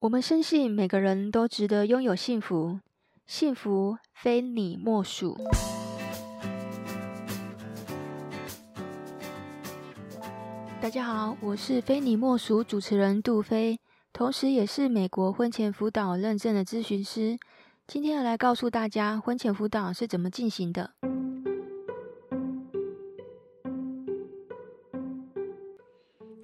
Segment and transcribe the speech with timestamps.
[0.00, 2.80] 我们深信每个人都值得拥有幸福，
[3.26, 5.36] 幸福非你莫属。
[10.80, 13.78] 大家好，我是非你莫属主持人杜菲，
[14.10, 17.38] 同时也是美国婚前辅导认证的咨询师。
[17.86, 20.92] 今天要来告诉大家，婚前辅导是怎么进行的。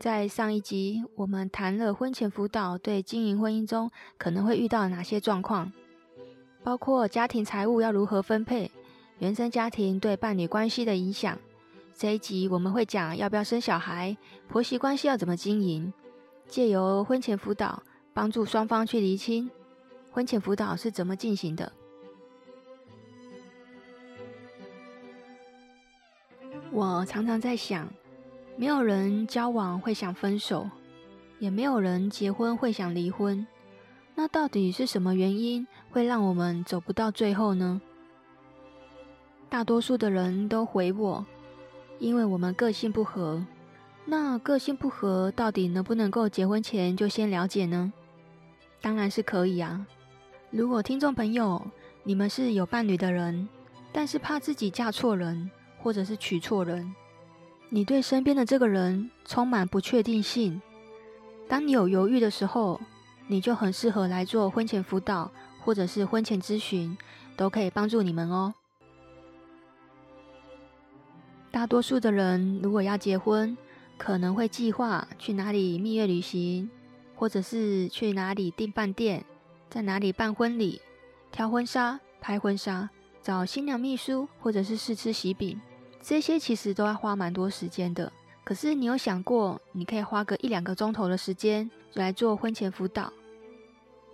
[0.07, 5.73] 在上一集，我们谈了婚前辅导对经营婚姻中可能会遇到哪些状况，
[6.63, 8.71] 包括家庭财务要如何分配，
[9.19, 11.37] 原生家庭对伴侣关系的影响。
[11.93, 15.93] 这一集我们会讲要不要生小孩，婆媳关系要怎么经营，
[16.47, 17.83] 借由婚前辅导
[18.15, 19.51] 帮助双方去厘清
[20.13, 21.73] 婚前辅导是怎么进行的。
[26.71, 27.93] 我常常在想。
[28.59, 30.71] 没有人交往会想分手，
[31.39, 33.47] 也没有人结婚会想离婚。
[34.15, 37.81] 那到底是什么原因会让我们走不到最后呢？
[39.51, 41.25] 大多数的人都回我，
[41.99, 43.45] 因为我们个性不合。
[44.07, 47.93] 那个性不合到底能不能够结婚前就先了解呢？
[48.81, 49.87] 当然是可以啊。
[50.51, 51.61] 如果听众朋友
[52.05, 53.47] 你们是有伴侣的人，
[53.93, 55.51] 但是怕自己嫁错人，
[55.83, 56.95] 或者是娶错人。
[57.69, 60.63] 你对身边的这个人充满不确定性，
[61.49, 62.81] 当你有犹豫的时候，
[63.27, 66.97] 你就很适合来做婚前辅导或者是婚前咨询，
[67.37, 68.55] 都可以帮助你们哦。
[71.51, 73.57] 大多数的人如果要结婚，
[73.99, 76.71] 可能会计划去哪里蜜月旅行，
[77.17, 79.25] 或者是去哪里订饭店，
[79.69, 80.81] 在哪里办婚礼、
[81.33, 82.89] 挑婚纱、拍婚纱、
[83.21, 85.61] 找新娘秘书，或者是试吃喜饼。
[86.09, 88.13] 这些其实都要花蛮多时间的，
[88.45, 93.13] 可是你有想过，你可以花个一两个钟头的时间来做婚前辅导？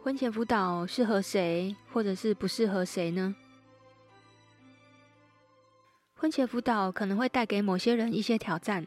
[0.02, 3.36] 婚前辅导适合谁，或者是不适合谁呢？
[6.14, 8.86] 婚前辅导可能会带给某些人一些挑战，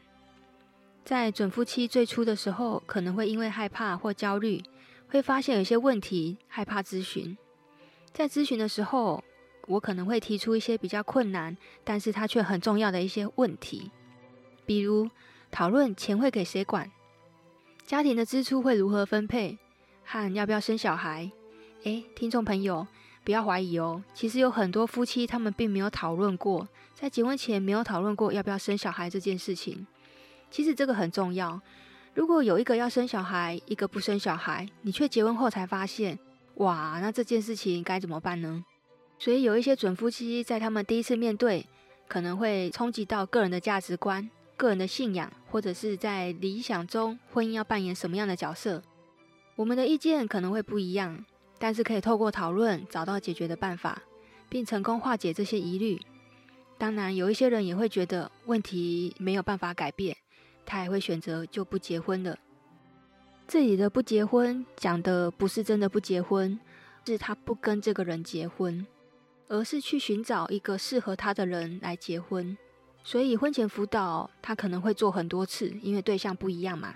[1.04, 4.64] 在准夫妻最初的时候，可能会因为害怕或焦虑，
[5.08, 7.38] 会发现有些问题，害怕咨询，
[8.12, 9.24] 在咨询的时候。
[9.68, 13.92] 我可能会提出一些比较困难，但是它却很重要的一些问题，
[14.66, 15.10] 比如
[15.52, 16.92] 讨论钱会给谁管，
[17.86, 19.58] 家庭的支出会如何分配，
[20.04, 21.32] 和要不要生小孩。
[21.84, 22.88] 诶，听众朋友，
[23.24, 29.86] 不要怀疑哦，其实有很多夫妻他们并没有讨论过，在结婚前没有讨论过要不要生小孩这件事情。
[30.50, 31.60] 其实这个很重要。
[32.14, 36.18] 如果有一个要生小孩，一个不生小孩，你却结婚后才发现，
[36.56, 38.64] 哇，那这件事情该怎么办呢？
[39.18, 41.66] 所以有一些准夫妻在他们第一次面对，
[42.08, 48.84] 可能会冲击到个人的价值观、个人的信仰，或者是在理想中婚姻要扮演什么样的角色。
[49.56, 51.26] 我们的意见可能会不一样，
[51.58, 54.04] 但是可以透过讨论找到解决的办法，
[54.50, 56.00] 并成功化解这些疑虑。
[56.78, 60.18] 当然，有一些人也会觉得问题没有办法改变，
[60.66, 62.38] 他也会选择就不结婚了。
[63.48, 66.60] 这里的不结婚讲的不是真的不结婚，
[67.06, 68.86] 是他不跟这个人结婚。
[69.48, 72.58] 而是去寻找一个适合他的人来结婚，
[73.04, 76.96] 所以婚前辅导他可能会做很多次，因为对象不一样嘛。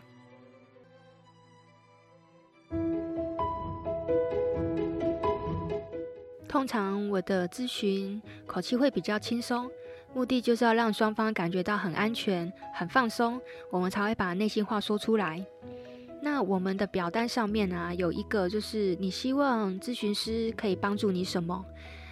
[6.48, 9.70] 通常我的咨询口气会比较轻松，
[10.16, 13.40] 目的就是要让双方感觉到很安全、很放松，
[13.70, 15.46] 我们才会把内心话说出来。
[16.22, 21.64] 那我们的表单上面啊，有一个就是你希望咨询师可以帮助你什么？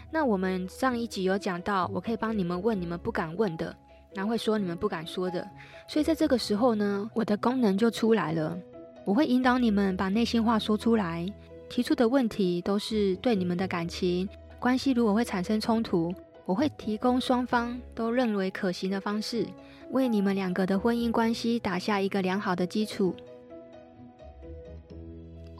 [0.09, 3.75] 那我们上一集有讲到，我可以帮你们问你们不敢问的，
[4.15, 5.45] 然后会说你们不敢说的。
[5.87, 8.57] 所以在这个时候呢，我的功能就出来了。
[9.05, 11.25] 我会引导你们把内心话说出来，
[11.69, 14.27] 提出的问题都是对你们的感情
[14.59, 16.13] 关系，如果会产生冲突，
[16.45, 19.45] 我会提供双方都认为可行的方式，
[19.91, 23.13] 为你们两个的婚姻关系打下一个良好的基础。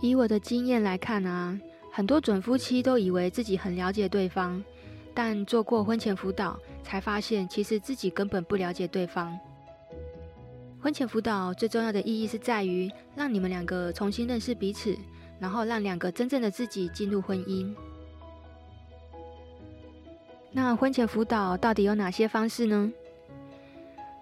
[0.02, 1.60] 以我的经验来看啊。
[1.98, 4.64] 很多准夫妻都以为自己很了解对方，
[5.16, 9.36] 但做过婚前辅导才发现，其实自己根本不了解对方。
[10.80, 14.96] 婚前辅导最重要的意义是在于让你们两个重新认识彼此，
[15.40, 17.74] 然后让两个真正的自己进入婚姻。
[20.52, 22.92] 那婚前辅导到底有哪些方式呢？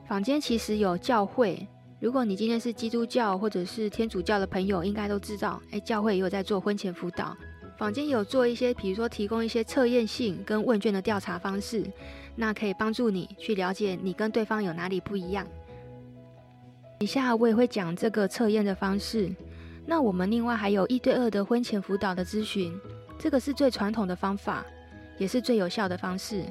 [0.07, 1.68] 坊间其实有教会，
[2.00, 7.36] 如果你今天是基督教或者是天主教的朋友，应该都知道，诶，教会也有在做婚前辅导。
[7.77, 11.83] 坊间有做一些，比如说提供一些测验性跟问卷的调查方式，
[12.36, 15.45] 那可以帮助你去了解你跟对方有哪里不一样。
[17.00, 19.30] 以下我也会讲这个测验的方式，
[19.86, 22.74] 那我们另外还有一对二的婚前辅导的咨询，
[23.19, 24.66] 这个是最传统的方法，
[25.18, 26.44] 也是最有效的方式。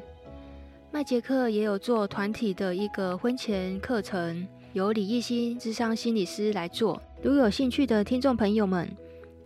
[0.92, 7.00] 麦杰克也有做团体的一个婚前课程，由李艺兴智商心理师来做。
[7.22, 8.88] 如有兴趣的听众朋友们，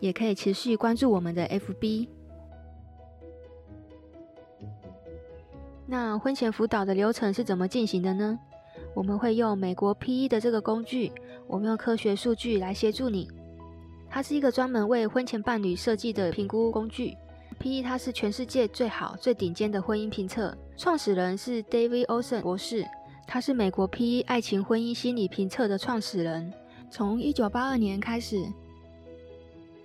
[0.00, 2.08] 也可以持续关注我们的 FB。
[5.86, 8.38] 那婚前辅导的流程是怎么进行的呢？
[8.94, 11.12] 我们会用美国 PE 的这个工具，
[11.46, 13.30] 我们用科学数据来协助你。
[14.10, 17.16] 它是一个专门为婚前伴侣设计的评估工具。
[17.58, 22.86] PE 它是全世界最好、最顶尖的婚姻评测，创始人是 David Olson 博士，
[23.26, 26.52] 他是美国 PE 爱情婚姻心理评测的创始人。
[26.90, 28.46] 从一九八二年开始，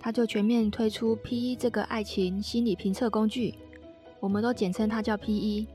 [0.03, 3.55] 他就全面推出 PE 这个爱情心理评测工具，
[4.19, 5.65] 我们都简称它叫 PE。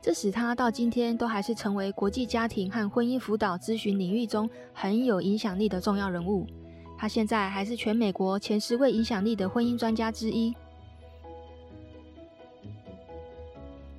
[0.00, 6.46] 这使他到今天都还是成为国际家庭和婚姻辅导咨询领域中很有影响力的重要人物。
[6.96, 10.54] 他现在还是全美国前十位影响力的婚姻专家之一。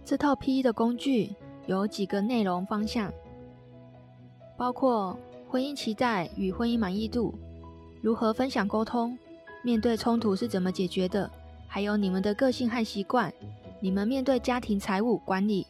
[0.03, 1.35] 这套 PE 的工具
[1.67, 3.13] 有几个内容方向，
[4.57, 5.15] 包括
[5.47, 7.35] 婚姻期待与婚姻满意度，
[8.01, 9.15] 如何分享沟通，
[9.63, 11.29] 面对冲突是怎么解决的，
[11.67, 13.31] 还有你们的个性和习惯，
[13.79, 15.65] 你们面对家庭财务管理。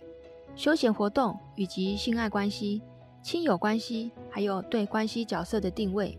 [0.56, 2.82] 休闲活动以及性爱关系、
[3.24, 6.18] 亲友关系，还有对关系角色的定位，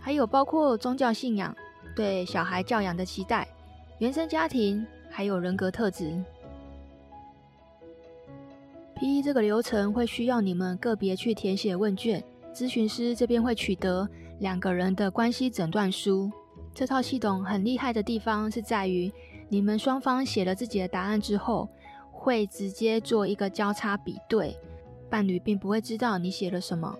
[0.00, 1.56] 还有包括宗教信仰、
[1.94, 3.46] 对小孩教养的期待、
[3.98, 6.20] 原生家庭，还有人格特质。
[8.96, 14.08] PE 这个流程会需要你们个别去填写问卷，咨询师这边会取得
[14.40, 16.30] 两个人的关系诊断书。
[16.74, 19.10] 这套系统很厉害的地方是在于，
[19.48, 21.68] 你们双方写了自己的答案之后。
[22.16, 24.56] 会直接做一个交叉比对，
[25.10, 26.96] 伴侣并不会知道你写了什么。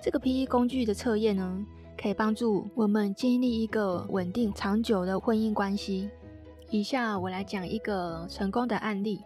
[0.00, 1.66] 这个 PE 工具的测验呢，
[2.00, 6.08] 可以帮助我们建立一个稳定长久的婚姻关系。
[6.70, 9.24] 以下我来讲一个成功的案例。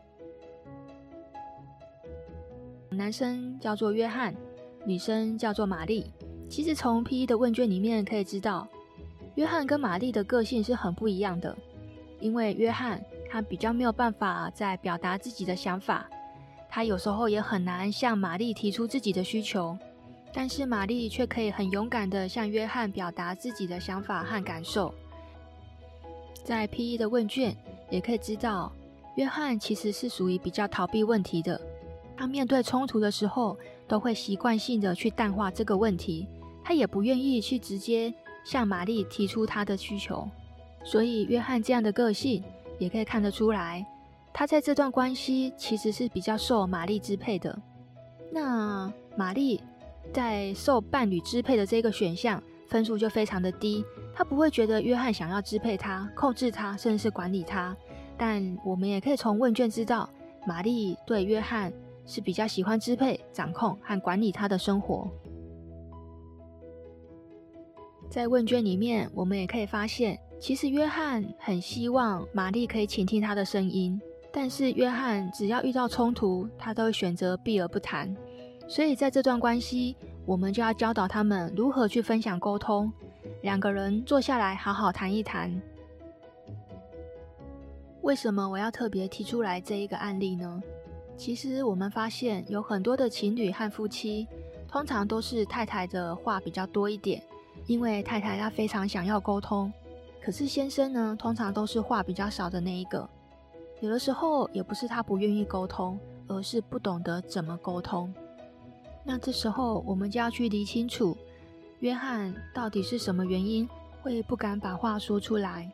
[2.88, 4.35] 男生叫做约翰，
[4.87, 6.11] 女生叫做玛丽。
[6.49, 8.67] 其实从 PE 的问卷里面可以知道，
[9.34, 11.56] 约翰跟玛丽的个性是很不一样的，
[12.20, 13.02] 因为约翰。
[13.31, 16.06] 他比较没有办法在表达自己的想法，
[16.69, 19.75] 他有时候也很难向玛丽提出自己的需求，
[20.34, 24.94] 但是玛丽却可以很勇敢的向约翰表达自己的想法和感受。
[26.44, 27.56] 在 PE 的问卷
[27.88, 28.70] 也可以知道，
[29.17, 31.58] 约翰其实是属于比较逃避问题的，
[32.14, 33.56] 他面对冲突的时候
[33.88, 36.28] 都会习惯性的去淡化这个问题，
[36.62, 38.12] 他也不愿意去直接
[38.44, 40.29] 向玛丽提出他的需求，
[40.85, 42.43] 所以约翰这样的个性。
[42.79, 43.87] 也可以看得出来，
[44.33, 47.56] 他在这段关系其实是比较受玛丽支配的。
[48.33, 49.62] 那玛丽
[50.12, 57.77] 在受伴侣支配的这个选项分数就非常的低，他不会觉得约翰想要支配他、控制他，甚至是管理他。
[58.19, 60.11] 但我们也可以从问卷知道，
[60.45, 61.73] 玛丽对约翰
[62.05, 65.09] 是比较喜欢支配、掌控和管理他的生活。
[68.12, 70.20] 在问卷里面，我们也可以发现。
[70.38, 73.99] 其实约翰很希望玛丽可以倾听他的声音，
[74.31, 78.14] 但是约翰只要遇到冲突，他都会选择避而不谈。
[78.69, 82.93] 所以在这段关系，我们就要教导他们如何去分享沟通，
[83.41, 85.50] 两个人坐下来好好谈一谈。
[88.02, 90.62] 为什么我要特别提出来这一个案例呢？
[91.16, 94.28] 其实我们发现有很多的情侣和夫妻，
[94.69, 97.23] 通常都是太太的话比较多一点，
[97.66, 99.73] 因为太太她非常想要沟通。
[100.21, 103.09] 可是先生呢，通常都是话比较少的那一个。
[103.81, 108.14] 有的时候也不是他不愿意沟通，而是不懂得怎么沟通。
[109.04, 111.16] 那这时候我们就要去理清楚，
[111.81, 113.69] 约翰到底是什么原因
[114.00, 115.69] 会不敢把话说出来。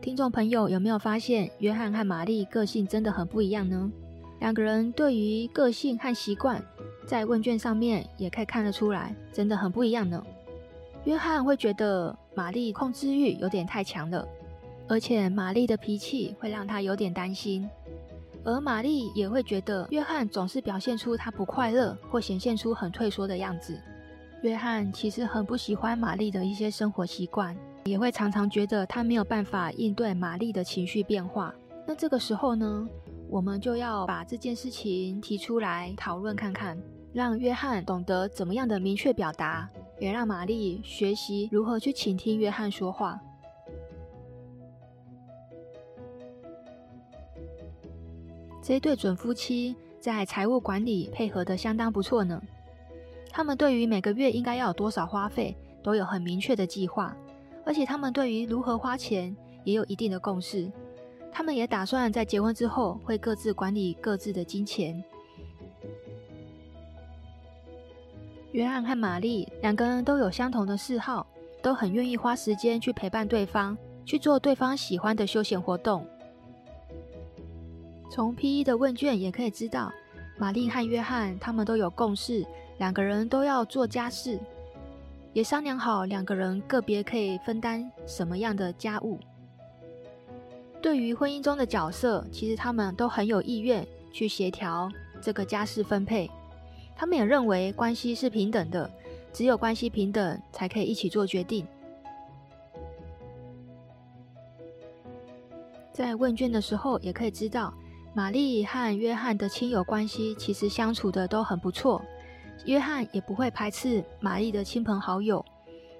[0.00, 3.92] 听众朋友有没有发现，约翰和玛丽个性真的很不一样呢？
[4.40, 6.60] 两个人对于个性和习惯。
[7.06, 10.20] 在问卷上面也可以看得出来，真的很不一样呢。
[11.04, 14.26] 约翰会觉得玛丽控制欲有点太强了，
[14.88, 17.68] 而且玛丽的脾气会让他有点担心。
[18.42, 23.80] 而玛丽也会觉得约翰总是表现出他不快乐或显现出很退缩的样子。
[24.42, 31.54] 约翰其实很不喜欢玛丽的一些生活习惯，也会常常觉得他没有办法应对玛丽的情绪变化。
[31.86, 32.88] 那这个时候呢，
[33.28, 36.76] 我们就要把这件事情提出来讨论看看。
[37.16, 39.66] 让约翰懂得怎么样的明确表达，
[39.98, 43.18] 也让玛丽学习如何去倾听约翰说话。
[48.60, 52.38] 这对准夫妻在财务管理配合得相当不错呢。
[53.30, 57.16] 他们对于每个月应该要有多少花费都有很明确的计划，
[57.64, 60.70] 而且他们对于如何花钱也有一定的共识。
[61.32, 65.02] 他们也打算在结婚之后会各自管理各自的金钱。
[68.56, 71.26] 约翰和玛丽两个人都有相同的嗜好，
[71.60, 76.06] 都很愿意花时间去陪伴对方，去做对方喜欢的休闲活动。
[78.10, 79.92] 从 P1 的问卷也可以知道，
[80.38, 82.46] 玛丽和约翰他们都有共识，
[82.78, 84.40] 两个人都要做家事，
[85.34, 89.20] 也商量好两个人个别可以分担什么样的家务。
[90.80, 94.88] 对于婚姻中的角色，其实他们都很有意愿去协调
[95.20, 96.30] 这个家事分配。
[96.96, 98.90] 他们也认为关系是平等的，
[99.32, 101.66] 只有关系平等，才可以一起做决定。
[105.92, 107.72] 在问卷的时候，也可以知道，
[108.14, 112.02] 玛丽和约翰的亲友关系其实相处的都很不错。
[112.64, 115.44] 约翰也不会排斥玛丽的亲朋好友，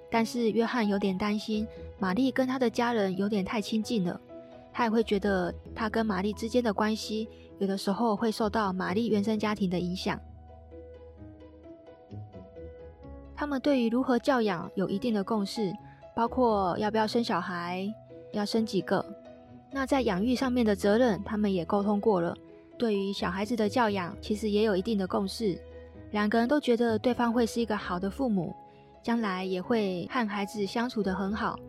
[0.09, 1.67] 但是约翰有点担心，
[1.99, 4.19] 玛丽跟他的家人有点太亲近了。
[4.73, 10.19] 他也会觉得，他跟玛丽之间的关系，有的时候会受到玛丽原生家庭的影响。
[13.37, 15.71] 他们对于如何教养有一定的共识，
[16.15, 17.87] 包括要不要生小孩，
[18.33, 19.05] 要生几个。
[19.71, 22.35] 那在养育上面的责任，他们也沟通过了。
[22.79, 25.55] 对于小孩子的教养，其实也有一定的共识。
[26.09, 28.55] 两个人都觉得对方会是一个好的父母，
[29.03, 31.59] 将来也会和孩子相处得很好。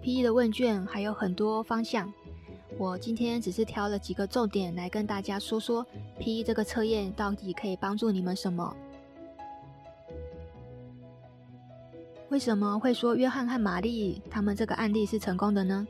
[0.00, 0.22] P.E.
[0.22, 2.12] 的问卷还有很多方向，
[2.78, 5.84] 我今天只是挑了几个重点来跟大家说说
[6.18, 6.44] ，P.E.
[6.44, 8.76] 这个测验到底可以帮助你们什么？
[12.28, 15.86] 为什么会说约翰和玛丽他们这个案例是成功的呢？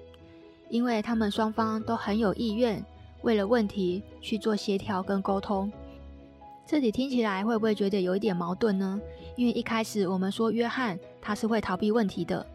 [0.69, 2.85] 因为他们双方都很有意愿，
[3.23, 5.73] 为了问题去做协调跟沟通。
[6.65, 9.01] 这里听起来会不会觉得有一点矛盾呢？
[9.35, 12.47] 因为一开始我们说约翰他是会逃避问题的。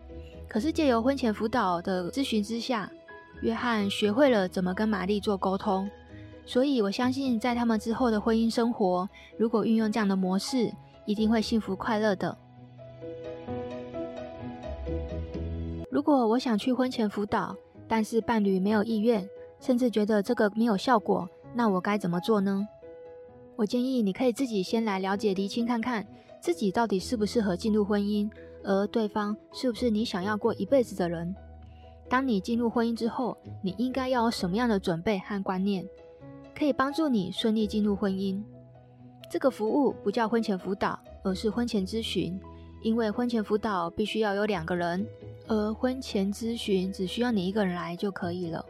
[0.48, 2.90] 可是借由婚前辅导的咨询之下，
[3.42, 5.90] 约翰学会了怎么跟玛丽做沟通，
[6.46, 10.72] 所以我相信在他们之后的婚姻生活，如果运用这样的模式，
[11.06, 12.38] 一定会幸福快乐的。
[15.90, 17.56] 如果我想去婚前辅导，
[17.88, 19.28] 但是伴侣没有意愿，
[19.60, 22.68] 甚至觉得这个没有效果，那我该怎么做呢？
[23.56, 26.06] 我建议你可以自己先来了解、厘清看看，
[26.40, 28.30] 自己到底适不适合进入婚姻。
[28.64, 31.36] 而对方是不是你想要过一辈子的人？
[32.12, 35.88] 当你进入婚姻之后，你应该要有什么样的准备和观念，
[36.53, 38.44] 可以帮助你顺利进入婚姻？
[39.30, 42.38] 这个服务不叫婚前辅导，而是婚前咨询。
[42.82, 45.08] 因为婚前辅导必须要有两个人，
[45.48, 48.65] 而婚前咨询只需要你一个人来就可以了。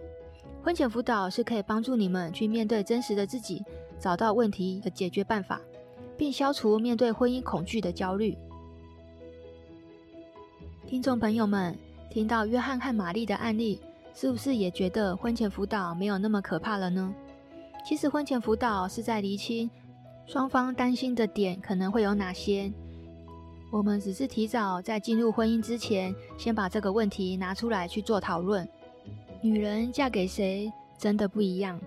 [0.62, 3.64] 婚前辅导是可以帮助你们去面对真实的自己，
[4.00, 5.60] 找到问题的解决办法，
[6.16, 8.38] 并消除面对婚姻恐惧的焦虑。
[10.86, 11.76] 听众朋友们，
[12.12, 13.80] 听到约翰和玛丽的案例，
[14.14, 17.14] 是不是也觉得婚前辅导没有那么可怕了呢？
[17.86, 19.72] 其实婚前辅导是在厘清
[20.28, 22.70] 双方担心的点可能会有哪些。
[23.72, 28.68] 我们只是提早在进入婚姻之前，先把这个问题拿出来去做讨论。
[29.42, 31.80] 女人嫁给谁真的不一样。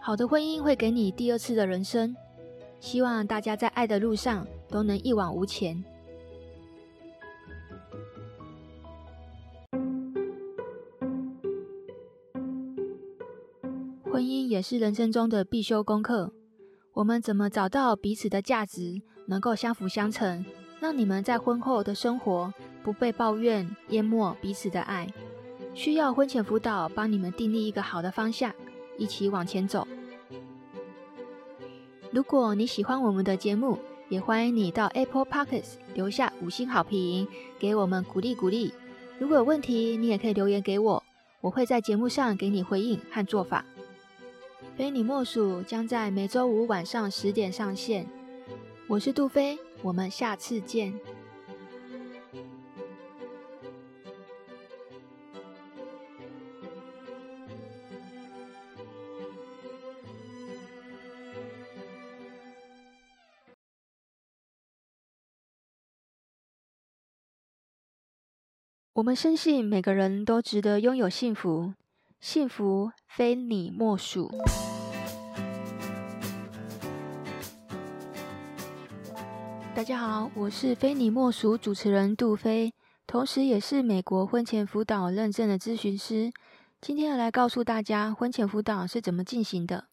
[0.00, 2.16] 好的婚姻会给你第二次的人生。
[2.80, 5.84] 希望大家在爱的路上都能一往无前。
[14.14, 16.32] 婚姻也是人生中的必修功课。
[16.92, 20.44] 我们怎么找到彼此的价值，能够相辅相成，
[20.78, 22.54] 让你们在婚后的生活
[22.84, 25.12] 不被抱怨淹没彼此的爱？
[25.74, 28.54] 需要婚前辅导帮你们订立一个好的方向，
[28.96, 29.84] 一起往前走。
[32.12, 37.26] 如果你喜欢我们的节目，也欢迎你到 Apple Podcast 留下五星好评，
[37.58, 38.72] 给我们鼓励鼓励。
[39.18, 41.02] 如果有问题，你也可以留言给我，
[41.40, 43.64] 我会在节目上给你回应和做法。
[44.76, 48.04] 非你莫属将在每周五晚上十点上线。
[48.88, 50.92] 我是杜飞，我们下次见。
[68.94, 71.74] 我们深信每个人都值得拥有幸福。
[72.24, 74.32] 幸福非你莫属。
[79.74, 82.72] 大家好我是非你莫属主持人杜飞
[83.06, 86.32] 同时也是美国婚前辅导认证的咨询师。
[86.80, 89.88] 今天要来告诉大家婚前辅导是怎么进行的。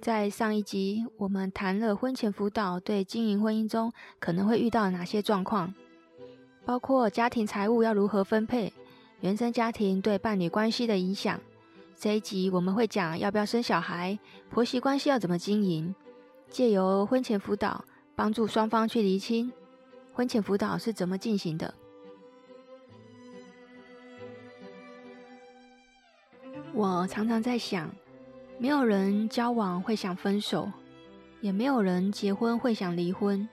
[0.00, 5.74] 在上一集我们谈了婚前辅导对经营婚姻中可能会遇到哪些状况。
[6.68, 8.70] 包括家庭财务要如何分配，
[9.20, 11.40] 原生家庭对伴侣关系的影响。
[11.96, 14.18] 这一集我们会讲要不要生小孩，
[14.50, 15.94] 婆媳关系要怎么经营，
[16.50, 17.82] 借由婚前辅导
[18.14, 19.50] 帮助双方去厘清
[20.12, 21.72] 婚前辅导是怎么进行的。
[26.74, 27.90] 我常常在想。
[28.58, 30.70] 没有人交往会想分手，
[31.40, 33.48] 也没有人结婚会想离婚。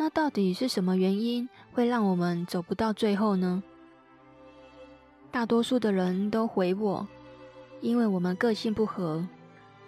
[0.00, 3.62] 那到底是什么原因会让我们走不到最后呢？
[5.32, 7.06] 大多数的人都回我，
[7.80, 9.26] 因为我们个性不合。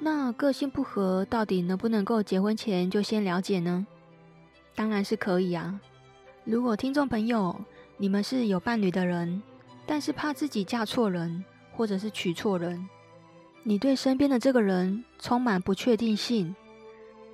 [0.00, 3.87] 那个性不合到底能不能够结婚前就先了解呢？
[4.75, 5.81] 当然是可以啊。
[6.45, 7.55] 如果听众朋友
[7.97, 9.40] 你们是有伴侣的人，
[9.87, 11.45] 但是怕自己嫁错人，
[11.76, 12.88] 或者是娶错人。
[13.62, 16.57] 你对身边的这个人充满不确定性，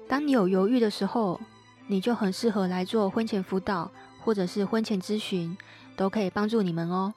[0.07, 1.41] 当你有犹豫的时候，
[1.87, 3.91] 你就很适合来做婚前辅导
[4.21, 5.57] 或者是婚前咨询，
[5.97, 7.15] 都可以帮助你们哦。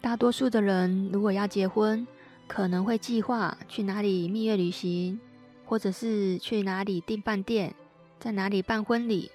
[0.00, 2.06] 大多数的人如果要结婚，
[2.46, 5.18] 可能会计划去哪里蜜月旅行，
[5.64, 7.74] 或者是去哪里订饭店，
[8.18, 9.30] 在哪里办婚礼、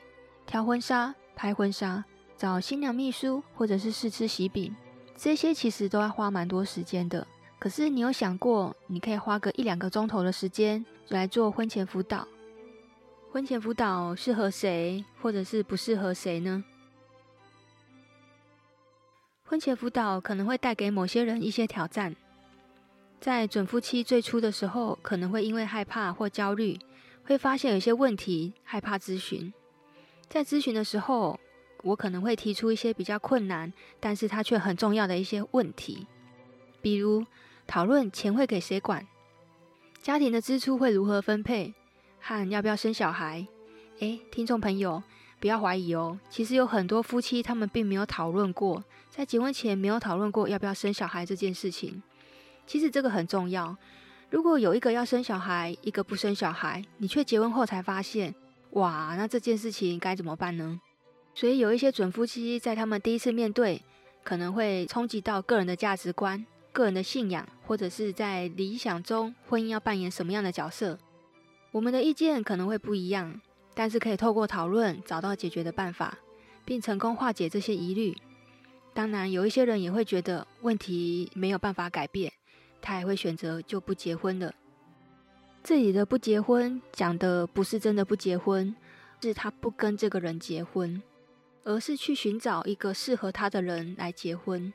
[0.46, 2.04] 挑婚纱、拍婚纱、
[2.38, 4.76] 找新娘秘书，或者是试吃喜饼。
[5.16, 7.28] 这些其实都要花蛮多时间的，
[7.62, 12.28] 可是你有想过，你可以花个一两个钟头的时间来做婚前辅导？
[13.32, 16.64] 婚前辅导适合谁，或者是不适合谁呢？
[19.44, 22.16] 婚前辅导可能会带给某些人一些挑战，
[23.20, 26.80] 在准夫妻最初的时候，可能会因为害怕或焦虑，
[27.26, 29.54] 会发现有些问题，害怕咨询，
[30.28, 31.40] 在咨询的时候。
[31.84, 36.06] 我可能会提出一些比较困难，但是它却很重要的一些问题，
[36.80, 37.26] 比如
[37.68, 39.08] 讨论钱会给谁管，
[40.02, 41.74] 家庭的支出会如何分配，
[42.20, 43.48] 和要不要生小孩。
[44.00, 45.02] 诶，听众朋友，
[45.40, 52.02] 不要怀疑哦，其实有很多夫妻他们并没有讨论过，在结婚前没有讨论过要不要生小孩这件事情。
[52.66, 53.76] 其实这个很重要，
[54.30, 58.34] 如果有一个要生小孩，一个不生小孩，你却结婚后才发现，
[58.72, 60.80] 哇，那这件事情该怎么办呢？
[61.34, 63.82] 所以有一些准夫妻在他们第一次面对，
[64.24, 70.98] 可能会冲击到个人的价值观、个人的信仰，或者是在理想中婚姻要扮演什么样的角色。
[71.72, 73.40] 我们的意见可能会不一样，
[73.74, 76.18] 但是可以透过讨论找到解决的办法，
[76.66, 78.16] 并成功化解这些疑虑。
[78.94, 82.32] 当然，有一些人也会觉得问题没有办法改变，
[82.82, 84.54] 他也会选择就不结婚了。
[85.64, 88.76] 这里的不结婚讲的不是真的不结婚，
[89.22, 91.02] 是他不跟这个人结婚。
[91.64, 94.74] 而是去寻找一个适合他的人来结婚，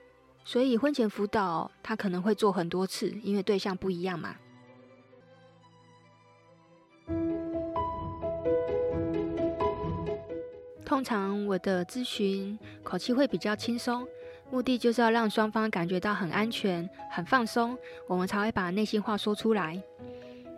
[0.48, 4.36] 所以婚前辅导他可能会做很多次，因为对象不一样嘛。
[10.84, 14.06] 通常我的咨询口气会比较轻松，
[14.52, 19.82] 目的就是要让双方感觉到很安全、很放松，我们才会把内心话说出来。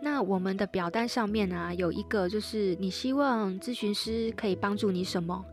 [0.03, 5.43] 那我们的表单上面啊，有一个就是你希望咨询师可以帮助你什么？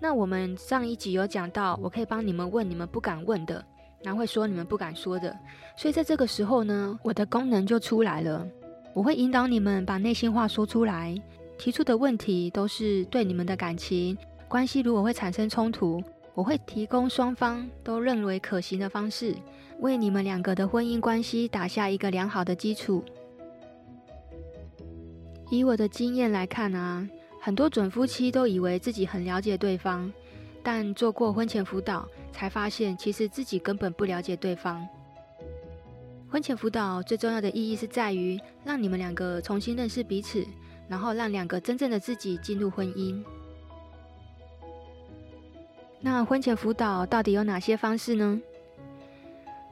[0.00, 3.64] 那我们上一集有讲到，我可以帮你们问你们不敢问的，
[4.06, 5.36] 然会说你们不敢说的。
[5.76, 8.46] 所以在这个时候呢，我的功能就出来了。
[8.94, 11.12] 我会引导你们把内心话说出来，
[11.58, 14.16] 提出的问题都是对你们的感情
[14.46, 16.00] 关系，如果会产生冲突，
[16.34, 19.34] 我会提供双方都认为可行的方式，
[19.80, 23.02] 为你们两个的婚姻关系打下一个良好的基础。
[25.50, 27.08] 以我的经验来看啊。
[27.38, 30.12] 很多准夫妻都以为自己很了解对方，
[30.66, 34.84] 但做过婚前辅导才发现，其实自己根本不了解对方。
[36.28, 40.44] 婚前辅导最重要的意义是在于让你们两个重新认识彼此，
[40.88, 43.22] 然后让两个真正的自己进入婚姻。
[46.00, 48.40] 那婚前辅导到底有哪些方式呢？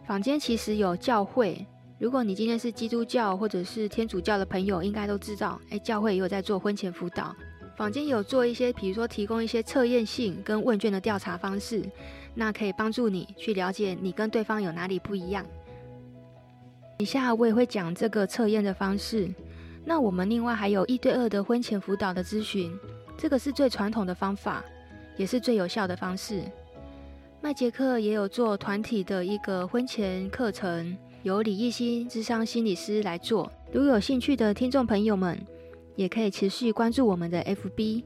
[0.06, 1.66] 坊间其实有教会，
[1.98, 7.34] 如果你今天是基督教或者是天主教的朋友，应该都知道，诶，教会也有在做婚前辅导。
[7.76, 11.82] 坊间有做一些，比如说提供一些测验性跟问卷的调查方式，
[12.34, 15.44] 那可以帮助你去了解你跟对方有哪里不一样。
[16.98, 19.28] 以下我也会讲这个测验的方式。
[19.84, 22.72] 那我们另外还有一对二的婚前辅导的咨询，
[23.18, 24.64] 这个是最传统的方法，
[25.16, 26.42] 也是最有效的方式。
[27.42, 33.52] 麦杰克也有做团体的一个婚前课程，由李艺兴智商心理师来做。
[33.72, 35.38] 如果有兴趣的听众朋友们，
[35.96, 38.04] 也可以持续关注我们的 FB。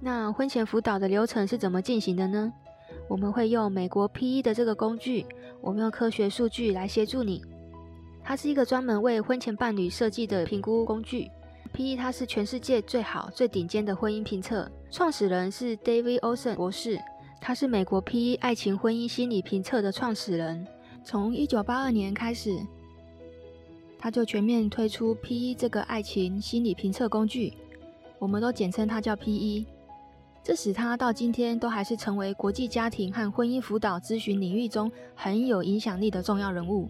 [0.00, 2.52] 那婚前辅导的流程是怎么进行的呢？
[3.08, 5.26] 我们会用美国 PE 的这个工具，
[5.60, 7.44] 我们用科学数据来协助你。
[8.24, 11.30] 它是一个专门为婚前伴侣设计的评估工具。
[11.72, 16.98] PE 它是全世界最好、最顶尖的婚姻评测，创始人是 David Olson 博士，
[17.40, 20.66] 他是美国 PE 爱情婚姻心理评测的创始人。
[21.02, 22.56] 从一九八二年开始，
[24.02, 27.52] 他就全面推出 PE 这个爱情心理评测工具，
[28.18, 29.64] 我们都简称它叫 PE。
[30.42, 36.88] 这使他到今天都还是成为国际家庭和婚姻辅导咨询领域中很有影响力的重要人物。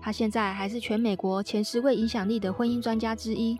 [0.00, 3.58] 他现在还是全美国前十位影响力的婚姻专家之一。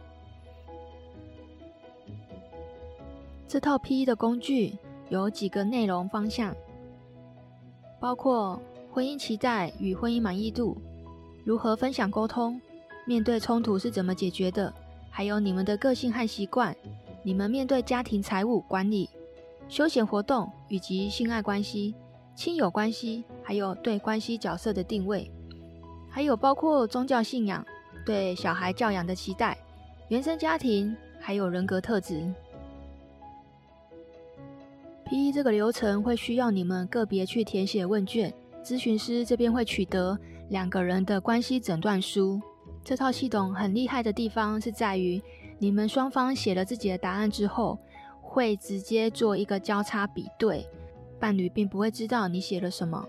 [3.47, 4.79] 这套 PE 的工具
[5.11, 6.57] 有几个内容方向，
[8.01, 8.59] 包括
[8.91, 10.79] 婚姻期待与婚姻满意度，
[11.45, 12.59] 如何分享沟通，
[13.07, 14.73] 面对冲突是怎么解决的，
[15.11, 16.75] 还有你们的个性和习惯，
[17.23, 19.09] 你们面对家庭财务管理。
[19.69, 21.95] 休闲活动以及性爱关系、
[22.35, 25.31] 亲友关系，还有对关系角色的定位，
[26.11, 27.65] 还有包括宗教信仰、
[28.05, 29.57] 对小孩教养的期待、
[30.09, 32.31] 原生家庭，还有人格特质。
[35.07, 40.19] PE 这个流程会需要你们个别去填写问卷，咨询师这边会取得
[40.51, 42.41] 两个人的关系诊断书。
[42.85, 45.21] 这套系统很厉害的地方是在于，
[45.59, 47.79] 你们双方写了自己的答案之后。
[48.27, 50.69] 会直接做一个交叉比对，
[51.21, 53.07] 伴侣并不会知道你写了什么。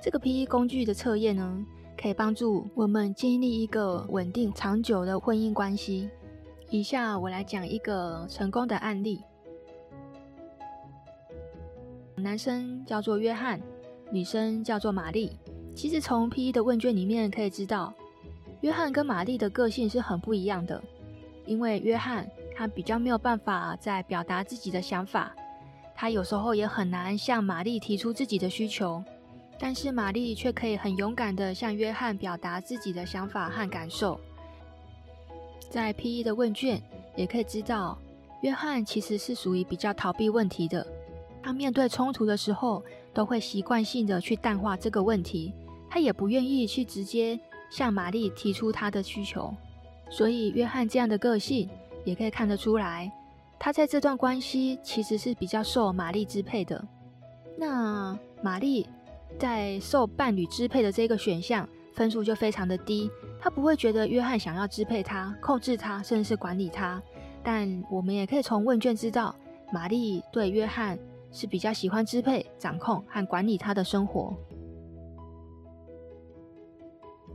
[0.00, 1.66] 这个 PE 工具的测验呢，
[2.00, 6.08] 可以帮助我们建立一个稳定长久的婚姻关系。
[6.70, 9.24] 以下我来讲一个成功的案例。
[12.14, 13.60] 男生叫做约翰，
[14.12, 15.36] 女生叫做玛丽。
[15.74, 17.92] 其实从 PE 的问卷里面可以知道，
[18.60, 20.82] 约翰跟玛丽的个性是很不一样的，
[21.44, 22.28] 因为约翰。
[22.56, 25.32] 他比较没有办法在表达自己的想法，
[25.94, 29.00] 他有时候也很难向玛丽提出自己的需求，
[29.60, 34.18] 但是玛丽却可以很勇敢的向约翰表达自己的想法和感受。
[35.70, 36.82] 在 PE 的问卷
[37.14, 37.96] 也可以知道，
[38.42, 40.84] 约翰其实是属于比较逃避问题的，
[41.40, 42.82] 他面对冲突的时候
[43.14, 45.54] 都会习惯性的去淡化这个问题，
[45.88, 47.38] 他也不愿意去直接
[47.70, 49.54] 向玛丽提出他的需求，
[50.10, 51.68] 所以约翰这样的个性。
[52.04, 53.12] 也可以看得出来，
[53.58, 56.82] 他在这段关系其实是比较受玛丽支配的。
[57.54, 58.88] 那玛丽
[59.38, 67.02] 在受伴侣支配的这个选项分数就非常的低，他不会觉得约翰想要支配他、控制他，甚至是管理他。
[67.42, 69.34] 但我们也可以从问卷知道，
[69.70, 70.98] 玛丽对约翰
[71.30, 74.34] 是比较喜欢支配、掌控和管理他的生活。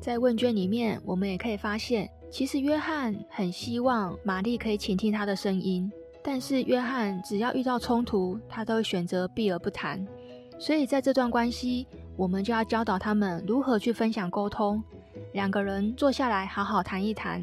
[0.04, 2.10] 在问卷里面，我们也可以发现。
[2.30, 5.90] 其实约翰很希望玛丽可以倾听他的声音，
[6.22, 10.06] 但是约翰只要遇到冲突，他都会选择避而不谈。
[10.60, 11.88] 所以在这段关系，
[12.18, 14.84] 我们就要教导他们如何去分享沟通，
[15.32, 17.42] 两个人坐下来好好谈一谈。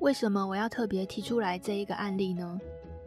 [0.00, 2.60] 为什么我要特别提出来这一个案例呢？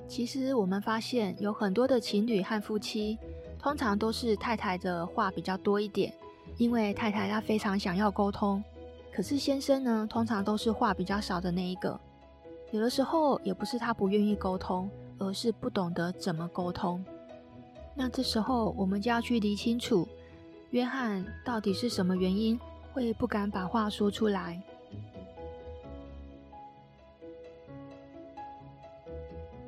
[0.07, 3.19] 其实我们发现有很多的情侣和夫妻，
[3.59, 6.13] 通常都是太太的话比较多一点，
[6.57, 8.63] 因为太太她非常想要沟通。
[9.11, 11.99] 可是先生呢，通常都是话比较少的那一个。
[12.71, 14.89] 有的时候也不是他不愿意沟通，
[15.19, 17.05] 而是不懂得怎么沟通。
[17.93, 20.07] 那这时候我们就要去理清楚，
[20.71, 22.59] 约翰到底是什么原因
[22.91, 24.59] 会不敢把话说出来。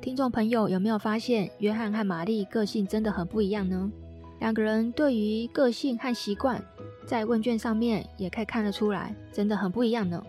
[0.00, 3.92] 听众朋友有没有发现，约翰和玛丽个性真的很不一样呢？
[4.40, 6.60] 两个人对于个性和习惯。
[7.06, 10.20] 在问卷上面也可以看得出来，真的很不一样呢。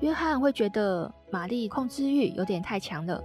[0.00, 3.22] 约翰会觉得玛丽控制欲有点太强了，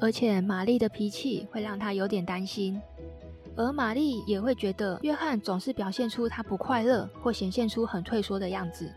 [0.00, 2.80] 而且玛丽的脾气会让他有点担心。
[3.54, 8.92] 而玛丽也会觉得约翰总是表现出他不快乐或显现出很退缩的样子。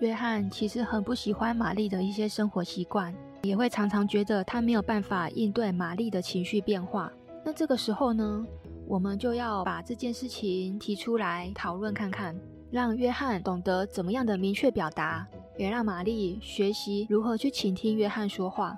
[0.00, 7.12] 约翰其实很不喜欢玛丽的一些生活习惯，也会常常觉得他没有办法应对玛丽的情绪变化。
[7.44, 8.46] 那这个时候呢，
[8.86, 12.34] 我们就要把这件事情提出来讨论看看。
[12.74, 15.24] 让约翰懂得怎么样的明确表达，
[15.56, 18.76] 也让玛丽学习如何去倾听约翰说话。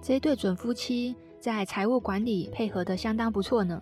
[0.00, 3.78] 这一对准夫妻在财务管理配合得相当不错呢。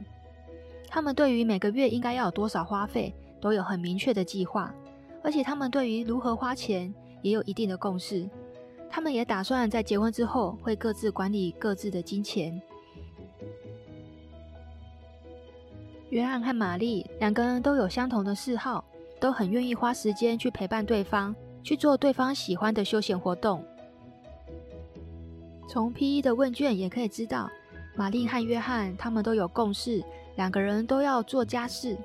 [0.89, 4.75] 他们对于每个月应该要有多少花费都有很明确的计划，
[5.23, 8.29] 而且他们对于如何花钱也有一定的共识。
[8.91, 12.61] 他们也打算在结婚之后会各自管理各自的金钱。
[16.11, 18.85] 约翰和玛丽两个人都有相同的嗜好，
[19.19, 23.65] 都很愿意花时间去陪伴对方，去做对方喜欢的休闲活动。
[25.69, 27.51] 从 P1 的问卷也可以知道，
[27.97, 30.05] 玛丽和约翰他们都有共识，
[30.37, 31.97] 两个人都要做家事，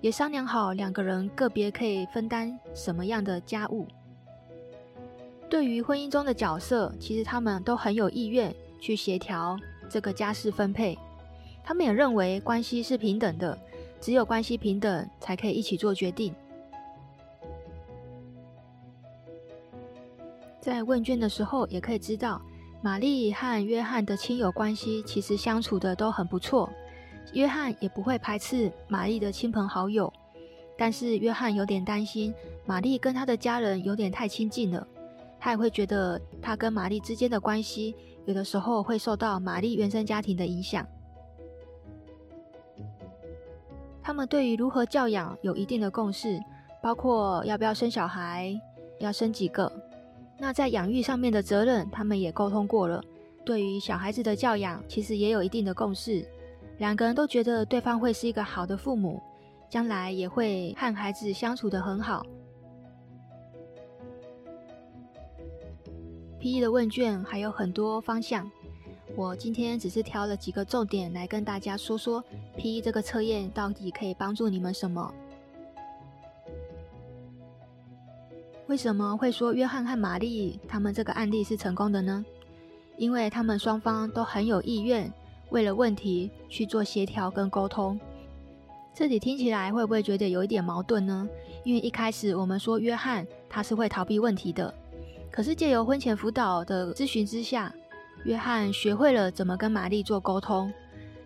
[0.00, 3.86] 也商量好两个人个别可以分担什么样的家务。
[5.48, 9.56] 对于婚姻中的角色，其实他们都很有意愿去协调
[9.88, 10.98] 这个家事分配。
[11.64, 13.58] 他们也认为关系是平等的，
[13.98, 16.34] 只有关系平等，才可以一起做决定。
[20.60, 22.40] 在问卷的时候，也可以知道，
[22.82, 26.70] 玛丽和约翰的亲友关系其实相处的都很不错。
[27.32, 30.12] 约翰也不会排斥玛丽的亲朋好友，
[30.76, 32.34] 但是约翰有点担心，
[32.66, 34.86] 玛丽跟他的家人有点太亲近了。
[35.40, 37.94] 他也会觉得，他跟玛丽之间的关系，
[38.26, 40.86] 有的时候会受到玛丽原生家庭的影响。
[44.04, 46.38] 他们对于如何教养有一定的共识，
[46.82, 48.54] 包括要不要生小孩，
[49.00, 49.72] 要生几个。
[50.38, 53.02] 那在养育上面的责任，他们也沟通过了。
[53.46, 56.22] 对于小孩子的教养，其实也有一定的共识。
[56.76, 59.22] 两个人都觉得对方会是一个好的父母，
[59.70, 62.26] 将来也会和孩子相处得很好。
[66.38, 66.60] P.E.
[66.60, 68.50] 的问卷还有很多方向，
[69.16, 72.22] 我今天只是挑了几个重点来跟大家说说
[72.56, 72.80] ，P.E.
[72.80, 75.14] 这个测验到底可以帮助你们什么。
[78.66, 82.24] 为什么会说约翰和玛丽他们这个案例是成功的呢？
[82.96, 85.12] 因为他们双方都很有意愿，
[85.50, 87.98] 为了问题去做协调跟沟通。
[88.92, 91.28] 这里听起来会不会觉得有一点矛盾呢？
[91.62, 94.74] 因为一开始我们说约翰他是会逃避问题的，
[95.30, 97.72] 可是借由婚前辅导的咨询之下，
[98.24, 100.72] 约翰学会了怎么跟玛丽做沟通。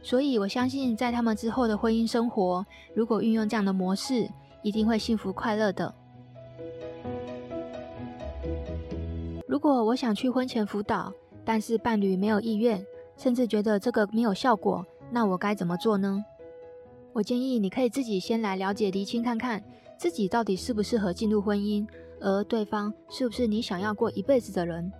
[0.02, 4.28] 所以我相信在他们之后的婚姻生活，如果运用这样的模式，
[4.62, 5.92] 一定会幸福快乐的。
[9.46, 11.12] 如果我想去婚前辅导，
[11.44, 12.84] 但是伴侣没有意愿，
[13.16, 16.24] 甚至觉得这个没有效果，那我该怎么做呢？
[17.12, 19.62] 我建议你可以自己先来了解、厘清，看看
[19.96, 21.84] 自己到底适不适合进入婚姻，
[22.20, 24.92] 而对方是不是你想要过一辈子的人。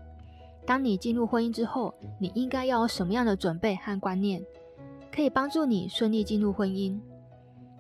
[0.69, 4.45] 当你进入婚姻之后，你应该要有什么样的准备和观念，
[5.11, 7.01] 可以帮助你顺利进入婚姻？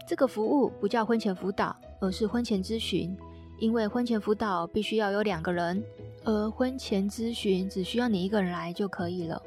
[0.07, 3.15] 这个服务不叫婚前辅导，而是婚前咨询，
[3.59, 5.85] 因为婚前辅导必须要有两个人。
[6.25, 9.43] 而婚前咨询只需要你一个人来就可以了。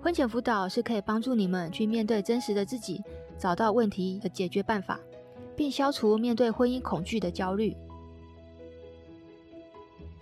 [0.00, 3.02] 婚前辅导是可以帮助你们去面对真实的自己，
[3.36, 4.98] 找到问题的解决办法，
[5.54, 7.76] 并消除面对婚姻恐惧的焦虑。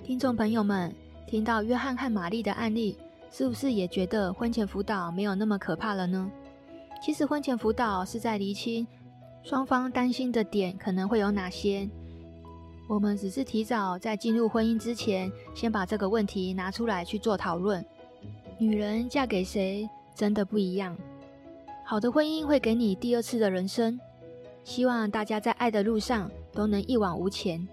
[0.03, 0.92] 听众朋友们，
[1.29, 2.97] 听到约翰和玛丽的案例，
[3.31, 6.31] 是不是也觉得婚前辅导没有那么可怕了呢？
[7.03, 8.87] 其实婚前辅导是在厘清
[9.43, 11.87] 双方担心的点可能会有哪些。
[12.88, 17.85] 我们只是提早在进入婚姻之前，先把这个问题拿出来去做讨论。
[18.57, 20.97] 女人嫁给谁真的不一样。
[21.85, 24.01] 好的婚姻会给你第二次的人生。
[24.64, 27.69] 希望大家在爱的路上都能一往无前。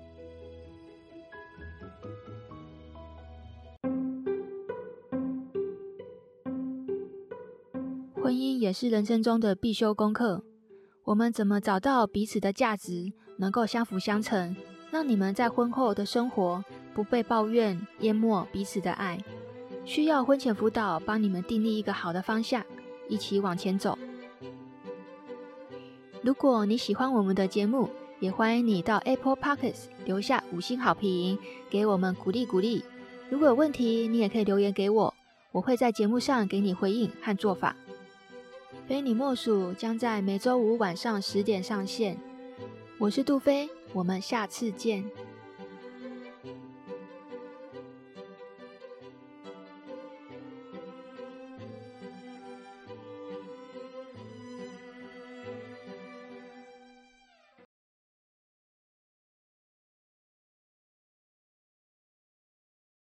[8.25, 10.41] 婚姻也是人生中的必修功课。
[11.03, 14.55] 我们怎么找到彼此的价值，能够相辅相成？
[14.89, 19.23] 让你们在婚后的生活不被抱怨淹没彼此的爱，
[19.85, 22.65] 需要婚前辅导帮你们订立一个好的方向，
[23.07, 23.95] 一起往前走。
[26.23, 27.87] 如果你喜欢我们的节目，
[28.19, 31.37] 也欢迎你到 Apple Pockets 留下五星好评，
[31.69, 32.83] 给我们鼓励鼓励。
[33.29, 35.13] 如果有问题，你也可以留言给我，
[35.51, 37.75] 我会在节目上给你回应和做法。
[38.87, 42.15] 非你莫属将在每周五晚上十点上线。
[42.99, 43.67] 我是杜飞。
[43.93, 45.03] 我们下次见。